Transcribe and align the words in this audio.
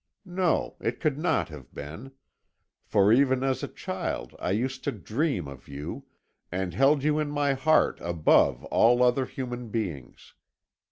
No, 0.25 0.77
it 0.81 0.99
could 0.99 1.19
not 1.19 1.49
have 1.49 1.75
been, 1.75 2.13
for 2.83 3.13
even 3.13 3.43
as 3.43 3.61
a 3.61 3.67
child 3.67 4.33
I 4.39 4.49
used 4.49 4.83
to 4.85 4.91
dream 4.91 5.47
of 5.47 5.67
you, 5.67 6.05
and 6.51 6.73
held 6.73 7.03
you 7.03 7.19
in 7.19 7.29
my 7.29 7.53
heart 7.53 7.99
above 8.01 8.63
all 8.63 9.03
other 9.03 9.27
human 9.27 9.69
beings. 9.69 10.33